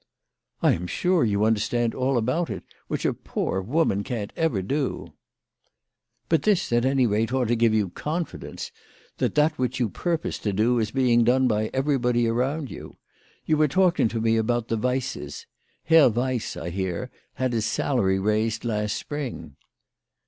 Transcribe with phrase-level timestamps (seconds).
[0.63, 5.13] "I am sure you understand all about it, which a poor woman can't ever do.""
[6.27, 8.71] But this at any rate ought to give you confidence,
[9.19, 12.97] that that which you purpose to do is being done by everybody around you.
[13.45, 15.45] You were talking to me about the Weisses.
[15.83, 19.55] Herr "Weiss, I hear, had his salary raised last spring."